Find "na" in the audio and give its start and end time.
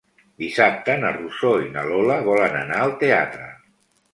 1.01-1.11, 1.75-1.83